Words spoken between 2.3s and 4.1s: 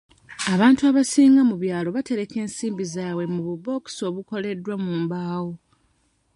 ensimbi zaabwe mu bubookisi